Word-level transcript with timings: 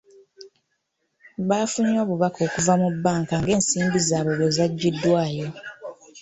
Baafunye 1.47 1.97
obubaka 2.03 2.39
okuva 2.47 2.73
mu 2.81 2.87
bbanka 2.95 3.33
ng'ensimbi 3.41 3.99
zaabwe 4.07 4.33
bwe 4.39 4.49
zaggyiddwayo 4.55 5.47